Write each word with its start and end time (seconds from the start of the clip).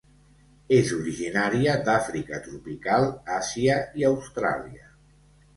És 0.77 0.93
originària 0.99 1.75
d'Àfrica 1.89 2.39
tropical, 2.47 3.07
Àsia 3.37 3.79
i 4.03 4.11
Austràlia. 4.13 4.91